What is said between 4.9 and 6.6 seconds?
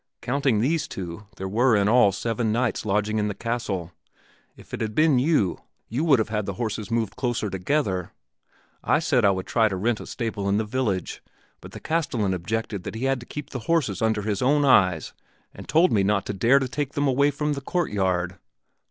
been you, you would have had the